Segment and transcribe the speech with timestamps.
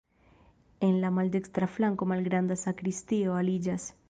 [0.87, 3.91] En la maldekstra flanko malgranda sakristio aliĝas.